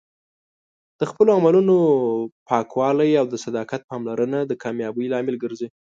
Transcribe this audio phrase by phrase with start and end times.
[0.99, 1.75] د خپلو عملونو
[2.47, 5.67] پاکوالی او د صداقت پاملرنه د کامیابۍ لامل ګرځي.